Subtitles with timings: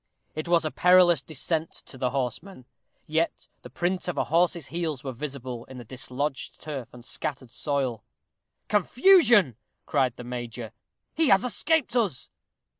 [0.33, 2.65] It was a perilous descent to the horseman,
[3.05, 7.51] yet the print of a horse's heels were visible in the dislodged turf and scattered
[7.51, 8.03] soil.
[8.67, 10.71] "Confusion!" cried the major,
[11.13, 12.31] "he has escaped us."